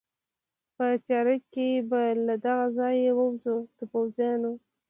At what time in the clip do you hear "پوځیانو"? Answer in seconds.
3.91-4.51